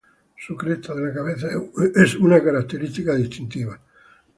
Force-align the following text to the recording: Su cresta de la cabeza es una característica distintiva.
Su 0.35 0.57
cresta 0.57 0.95
de 0.95 1.01
la 1.09 1.13
cabeza 1.13 1.47
es 1.93 2.15
una 2.15 2.41
característica 2.43 3.13
distintiva. 3.13 3.79